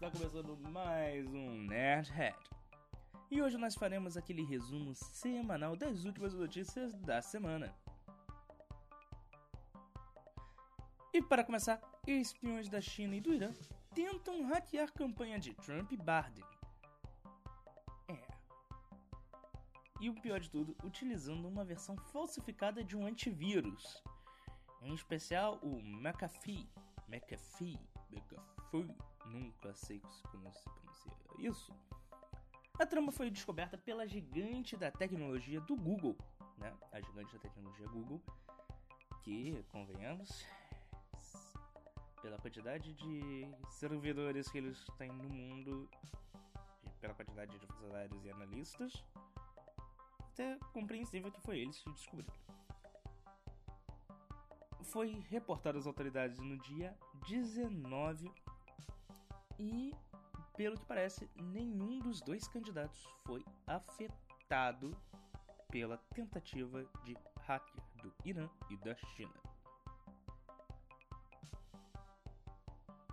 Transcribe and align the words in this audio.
começando 0.00 0.56
mais 0.70 1.26
um 1.32 1.62
Nerdhead. 1.62 2.36
E 3.30 3.40
hoje 3.40 3.56
nós 3.56 3.74
faremos 3.74 4.16
aquele 4.16 4.44
resumo 4.44 4.94
semanal 4.94 5.76
das 5.76 6.04
últimas 6.04 6.34
notícias 6.34 6.94
da 6.96 7.22
semana. 7.22 7.74
E 11.12 11.22
para 11.22 11.44
começar, 11.44 11.80
espiões 12.06 12.68
da 12.68 12.80
China 12.80 13.14
e 13.14 13.20
do 13.20 13.32
Irã 13.32 13.52
tentam 13.94 14.44
hackear 14.46 14.92
campanha 14.92 15.38
de 15.38 15.54
Trump 15.54 15.92
e 15.92 15.96
Biden. 15.96 16.44
É. 18.08 18.18
E 20.00 20.10
o 20.10 20.14
pior 20.14 20.40
de 20.40 20.50
tudo, 20.50 20.76
utilizando 20.82 21.46
uma 21.46 21.64
versão 21.64 21.96
falsificada 21.96 22.82
de 22.82 22.96
um 22.96 23.06
antivírus. 23.06 24.02
Em 24.82 24.92
especial 24.92 25.58
o 25.62 25.78
McAfee. 25.80 26.68
McAfee. 27.08 27.78
McAfee. 28.10 29.13
Nunca 29.34 29.74
sei 29.74 29.98
como 29.98 30.12
se 30.12 30.22
pronuncia 30.22 31.12
isso. 31.38 31.74
A 32.78 32.86
trama 32.86 33.10
foi 33.10 33.30
descoberta 33.30 33.76
pela 33.76 34.06
gigante 34.06 34.76
da 34.76 34.92
tecnologia 34.92 35.60
do 35.60 35.74
Google, 35.74 36.16
né? 36.56 36.72
A 36.92 37.00
gigante 37.00 37.32
da 37.32 37.40
tecnologia 37.40 37.88
Google, 37.88 38.22
que, 39.22 39.60
convenhamos, 39.72 40.46
pela 42.22 42.38
quantidade 42.38 42.94
de 42.94 43.48
servidores 43.70 44.48
que 44.48 44.58
eles 44.58 44.86
têm 44.98 45.10
no 45.10 45.28
mundo, 45.28 45.90
pela 47.00 47.12
quantidade 47.12 47.58
de 47.58 47.66
funcionários 47.66 48.24
e 48.24 48.30
analistas, 48.30 49.04
até 50.20 50.56
compreensível 50.72 51.32
que 51.32 51.40
foi 51.40 51.58
eles 51.58 51.82
que 51.82 51.90
descobriram. 51.90 52.34
Foi 54.84 55.08
reportado 55.28 55.76
às 55.76 55.88
autoridades 55.88 56.38
no 56.38 56.56
dia 56.56 56.96
19 57.26 58.32
e, 59.58 59.94
pelo 60.56 60.78
que 60.78 60.86
parece, 60.86 61.28
nenhum 61.36 61.98
dos 62.00 62.20
dois 62.20 62.46
candidatos 62.48 63.02
foi 63.26 63.44
afetado 63.66 64.96
pela 65.70 65.98
tentativa 66.14 66.84
de 67.04 67.16
hacker 67.42 67.82
do 68.02 68.12
Irã 68.24 68.48
e 68.70 68.76
da 68.76 68.94
China. 68.94 69.34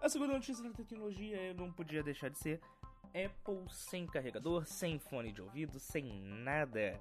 A 0.00 0.08
segunda 0.08 0.34
notícia 0.34 0.62
da 0.62 0.70
tecnologia 0.70 1.52
não 1.54 1.72
podia 1.72 2.02
deixar 2.02 2.30
de 2.30 2.38
ser 2.38 2.60
Apple 3.08 3.68
sem 3.68 4.06
carregador, 4.06 4.64
sem 4.66 4.98
fone 4.98 5.32
de 5.32 5.42
ouvido, 5.42 5.80
sem 5.80 6.20
nada. 6.22 7.00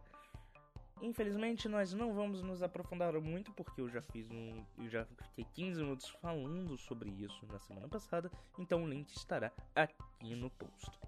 Infelizmente, 1.06 1.70
nós 1.70 1.94
não 1.94 2.16
vamos 2.16 2.42
nos 2.42 2.64
aprofundar 2.64 3.14
muito, 3.22 3.52
porque 3.52 3.80
eu 3.80 3.88
já 3.88 4.02
fiz 4.02 4.28
um. 4.32 4.66
Eu 4.76 4.90
já 4.90 5.06
fiquei 5.06 5.46
15 5.54 5.84
minutos 5.84 6.10
falando 6.20 6.76
sobre 6.80 7.12
isso 7.12 7.46
na 7.46 7.60
semana 7.60 7.88
passada, 7.88 8.32
então 8.58 8.84
o 8.84 8.90
link 8.90 9.16
estará 9.16 9.52
aqui 9.76 10.36
no 10.36 10.50
post. 10.50 11.00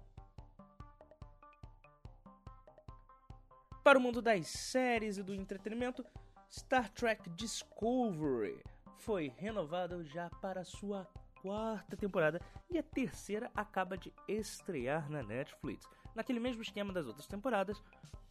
Para 3.82 3.98
o 3.98 4.00
mundo 4.00 4.22
das 4.22 4.46
séries 4.46 5.18
e 5.18 5.22
do 5.24 5.34
entretenimento, 5.34 6.06
Star 6.48 6.88
Trek 6.92 7.28
Discovery 7.30 8.62
foi 8.98 9.32
renovado 9.36 10.04
já 10.04 10.30
para 10.40 10.64
sua 10.64 11.08
quarta 11.42 11.96
temporada 11.96 12.40
e 12.70 12.78
a 12.78 12.84
terceira 12.84 13.50
acaba 13.52 13.98
de 13.98 14.12
estrear 14.28 15.10
na 15.10 15.24
Netflix. 15.24 15.88
Naquele 16.14 16.38
mesmo 16.38 16.62
esquema 16.62 16.92
das 16.92 17.08
outras 17.08 17.26
temporadas, 17.26 17.82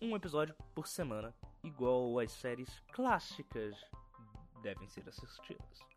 um 0.02 0.16
episódio 0.16 0.56
por 0.74 0.88
semana, 0.88 1.34
igual 1.64 2.20
as 2.20 2.32
séries 2.32 2.82
clássicas 2.92 3.76
devem 4.62 4.88
ser 4.88 5.08
assistidas. 5.08 5.88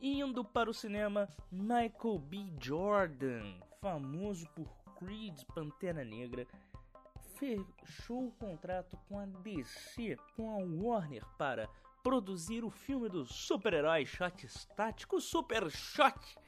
Indo 0.00 0.44
para 0.44 0.70
o 0.70 0.74
cinema, 0.74 1.28
Michael 1.50 2.18
B. 2.18 2.52
Jordan, 2.60 3.58
famoso 3.80 4.46
por 4.50 4.68
Creed 4.98 5.42
Pantera 5.54 6.04
Negra, 6.04 6.46
fechou 7.36 8.28
o 8.28 8.32
contrato 8.32 8.96
com 9.08 9.18
a 9.18 9.26
DC, 9.26 10.16
com 10.36 10.50
a 10.50 10.56
Warner, 10.56 11.24
para 11.38 11.68
produzir 12.02 12.62
o 12.62 12.70
filme 12.70 13.08
do 13.08 13.24
super-herói 13.24 14.06
Shot 14.06 14.46
Estático 14.46 15.20
Super 15.20 15.70
Shot. 15.70 16.38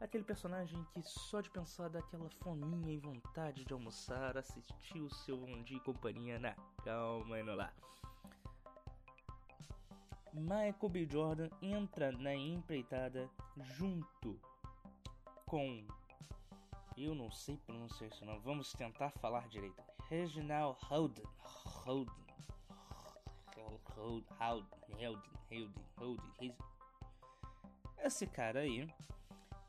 Aquele 0.00 0.22
personagem 0.24 0.84
que 0.92 1.02
só 1.02 1.40
de 1.40 1.50
pensar 1.50 1.88
daquela 1.88 2.30
fominha 2.42 2.92
e 2.92 2.98
vontade 2.98 3.64
de 3.64 3.72
almoçar, 3.72 4.38
assistiu 4.38 5.06
o 5.06 5.14
seu 5.14 5.36
Bom 5.36 5.62
Dia 5.62 5.76
e 5.76 5.80
Companhia 5.80 6.38
na 6.38 6.54
calma 6.84 7.38
e 7.38 7.42
no 7.42 7.54
lá. 7.54 7.72
Michael 10.32 10.88
B. 10.88 11.08
Jordan 11.10 11.48
entra 11.60 12.12
na 12.12 12.34
empreitada 12.34 13.28
junto 13.76 14.38
com 15.46 15.84
eu 16.96 17.14
não 17.14 17.30
sei 17.30 17.56
pronunciar 17.58 18.10
isso 18.10 18.24
não. 18.24 18.40
Vamos 18.40 18.72
tentar 18.72 19.10
falar 19.10 19.48
direito. 19.48 19.80
Reginald 20.08 20.76
Holden. 20.82 21.24
Holden. 21.38 22.26
Holden. 23.94 24.24
Holden. 24.38 25.22
Holden. 25.50 25.84
Holden. 25.96 26.56
Esse 27.98 28.26
cara 28.26 28.60
aí. 28.60 28.92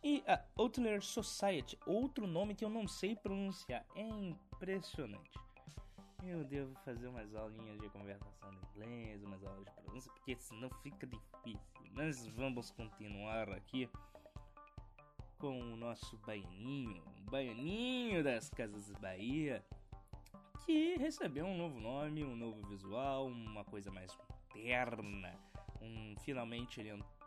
E 0.03 0.23
a 0.27 0.41
Outlier 0.57 1.01
Society. 1.01 1.77
Outro 1.85 2.25
nome 2.25 2.55
que 2.55 2.63
eu 2.63 2.69
não 2.69 2.87
sei 2.87 3.15
pronunciar. 3.15 3.85
É 3.95 4.01
impressionante. 4.01 5.37
Eu 6.23 6.43
devo 6.43 6.73
fazer 6.85 7.07
umas 7.07 7.33
aulinhas 7.35 7.79
de 7.79 7.89
conversação 7.89 8.51
em 8.53 8.57
inglês, 8.69 9.23
umas 9.23 9.43
aulas 9.43 9.65
de 9.65 9.71
pronúncia, 9.71 10.11
porque 10.13 10.35
senão 10.37 10.69
fica 10.81 11.07
difícil. 11.07 11.91
Mas 11.93 12.27
vamos 12.27 12.71
continuar 12.71 13.49
aqui 13.49 13.89
com 15.37 15.57
o 15.59 15.75
nosso 15.77 16.17
baianinho, 16.19 17.01
o 17.25 17.31
baianinho 17.31 18.21
das 18.23 18.49
Casas 18.49 18.91
Bahia, 18.99 19.63
que 20.65 20.97
recebeu 20.97 21.45
um 21.45 21.57
novo 21.57 21.79
nome, 21.79 22.23
um 22.23 22.35
novo 22.35 22.61
visual, 22.67 23.27
uma 23.27 23.63
coisa 23.63 23.89
mais 23.89 24.15
moderna. 24.53 25.33
Um, 25.81 26.15
finalmente 26.19 26.81
ele 26.81 26.89
entrou 26.89 27.18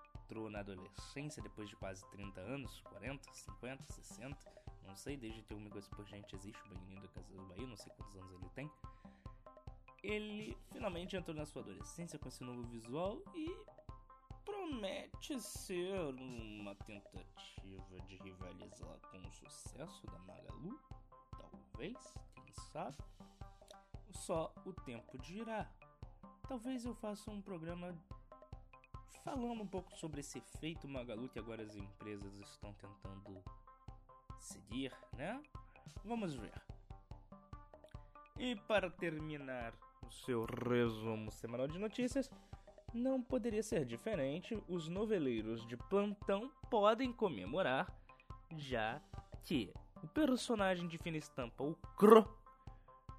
na 0.50 0.60
adolescência 0.60 1.42
depois 1.42 1.68
de 1.68 1.76
quase 1.76 2.04
30 2.10 2.40
anos, 2.40 2.80
40, 2.80 3.32
50, 3.32 3.82
60, 3.84 4.36
não 4.86 4.96
sei, 4.96 5.16
desde 5.16 5.42
que 5.42 5.54
o 5.54 5.56
Amigo 5.56 5.80
por 5.96 6.06
Gente 6.06 6.34
existe, 6.36 6.60
o 6.64 6.68
baianinho 6.68 7.00
da 7.00 7.08
Casas 7.08 7.40
Bahia, 7.48 7.66
não 7.66 7.76
sei 7.76 7.92
quantos 7.92 8.16
anos 8.16 8.32
ele 8.32 8.48
tem. 8.50 8.70
Ele 10.02 10.56
finalmente 10.72 11.16
entrou 11.16 11.36
na 11.36 11.46
sua 11.46 11.62
adolescência 11.62 12.18
com 12.18 12.28
esse 12.28 12.42
novo 12.42 12.62
visual 12.64 13.22
e 13.34 13.56
promete 14.44 15.40
ser 15.40 15.98
uma 16.14 16.74
tentativa 16.74 18.00
de 18.06 18.16
rivalizar 18.16 18.98
com 19.10 19.18
o 19.18 19.32
sucesso 19.32 20.06
da 20.06 20.18
Magalu? 20.20 20.78
Talvez, 21.38 21.96
quem 22.34 22.52
sabe? 22.72 22.96
Só 24.10 24.52
o 24.64 24.72
tempo 24.72 25.18
dirá. 25.18 25.70
Talvez 26.48 26.84
eu 26.84 26.94
faça 26.94 27.30
um 27.30 27.40
programa 27.40 27.96
falando 29.24 29.62
um 29.62 29.66
pouco 29.66 29.94
sobre 29.96 30.20
esse 30.20 30.38
efeito 30.38 30.88
Magalu 30.88 31.28
que 31.28 31.38
agora 31.38 31.62
as 31.62 31.74
empresas 31.76 32.38
estão 32.38 32.72
tentando 32.74 33.42
seguir, 34.38 34.92
né? 35.16 35.40
Vamos 36.04 36.34
ver. 36.34 36.60
E 38.38 38.56
para 38.56 38.90
terminar 38.90 39.72
o 40.02 40.10
seu 40.10 40.44
resumo 40.44 41.30
semanal 41.30 41.68
de 41.68 41.78
notícias, 41.78 42.30
não 42.92 43.22
poderia 43.22 43.62
ser 43.62 43.84
diferente, 43.84 44.60
os 44.68 44.88
noveleiros 44.88 45.66
de 45.66 45.76
plantão 45.76 46.50
podem 46.68 47.12
comemorar, 47.12 47.90
já 48.56 49.00
que 49.44 49.72
o 50.02 50.08
personagem 50.08 50.88
de 50.88 50.98
fina 50.98 51.16
estampa, 51.16 51.62
o 51.62 51.74
Cro, 51.96 52.28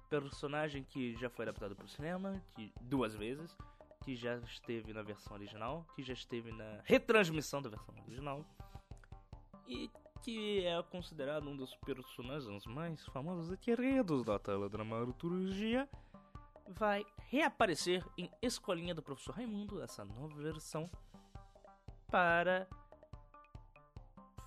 personagem 0.08 0.84
que 0.84 1.16
já 1.16 1.28
foi 1.28 1.44
adaptado 1.44 1.74
para 1.74 1.86
o 1.86 1.88
cinema 1.88 2.40
que, 2.54 2.72
duas 2.80 3.14
vezes, 3.14 3.56
que 4.04 4.14
já 4.14 4.36
esteve 4.36 4.92
na 4.92 5.02
versão 5.02 5.34
original, 5.34 5.86
que 5.96 6.02
já 6.02 6.12
esteve 6.12 6.52
na 6.52 6.80
retransmissão 6.84 7.62
da 7.62 7.70
versão 7.70 7.94
original, 8.06 8.44
e 9.66 9.90
que 10.22 10.64
é 10.64 10.82
considerado 10.82 11.48
um 11.48 11.56
dos 11.56 11.74
personagens 11.76 12.66
mais 12.66 13.04
famosos 13.06 13.50
e 13.52 13.56
queridos 13.56 14.22
da 14.22 14.38
tela 14.38 14.68
dramaturgia 14.68 15.88
vai 16.68 17.04
reaparecer 17.28 18.04
em 18.16 18.30
Escolinha 18.40 18.94
do 18.94 19.02
Professor 19.02 19.34
Raimundo, 19.34 19.82
essa 19.82 20.04
nova 20.04 20.34
versão, 20.34 20.90
para 22.10 22.66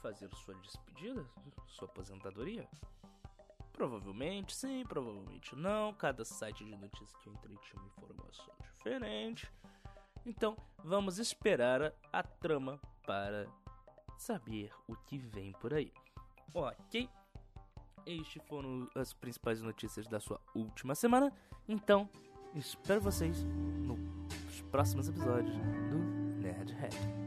fazer 0.02 0.30
sua 0.36 0.54
despedida, 0.56 1.26
sua 1.68 1.88
aposentadoria? 1.88 2.68
Provavelmente 3.78 4.56
sim, 4.56 4.84
provavelmente 4.90 5.56
não. 5.56 5.94
Cada 5.94 6.26
site 6.26 6.66
de 6.66 6.76
notícias 6.76 7.16
que 7.22 7.30
eu 7.30 7.34
entrei 7.34 7.56
tinha 7.58 7.80
uma 7.80 7.88
informação 7.90 8.56
diferente. 8.74 9.48
Então 10.26 10.58
vamos 10.84 11.20
esperar 11.20 11.94
a 12.12 12.24
trama 12.24 12.82
para 13.06 13.48
saber 14.18 14.72
o 14.88 14.96
que 14.96 15.20
vem 15.20 15.52
por 15.54 15.76
aí. 15.76 15.94
Ok? 16.56 17.08
Estes 18.04 18.42
foram 18.48 18.90
as 18.96 19.14
principais 19.14 19.62
notícias 19.62 20.08
da 20.08 20.20
sua 20.20 20.42
última 20.56 20.96
semana. 20.96 21.32
Então, 21.68 22.10
espero 22.56 23.00
vocês 23.00 23.44
nos 23.44 24.62
próximos 24.72 25.08
episódios 25.08 25.56
do 25.56 26.00
Nerdhead. 26.42 27.27